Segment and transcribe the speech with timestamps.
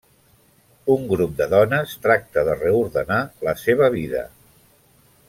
[0.93, 4.25] Un grup de dones tracta de reordenar la seva vida.